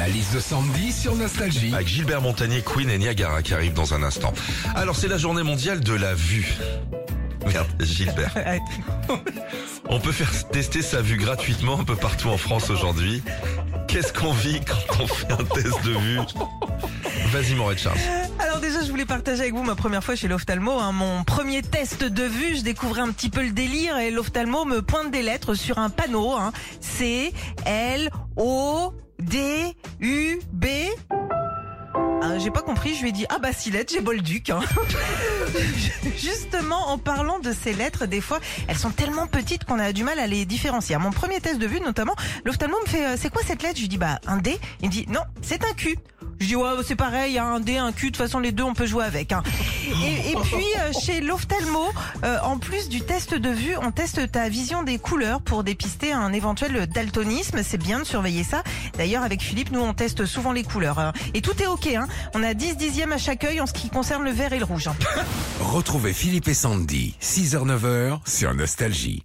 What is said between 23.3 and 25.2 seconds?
le délire et l'ophtalmo me pointe